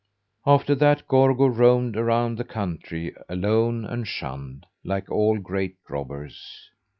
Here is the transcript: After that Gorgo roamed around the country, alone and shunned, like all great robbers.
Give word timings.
After 0.47 0.73
that 0.73 1.07
Gorgo 1.07 1.45
roamed 1.45 1.95
around 1.95 2.39
the 2.39 2.43
country, 2.43 3.13
alone 3.29 3.85
and 3.85 4.07
shunned, 4.07 4.65
like 4.83 5.11
all 5.11 5.37
great 5.37 5.75
robbers. 5.87 6.71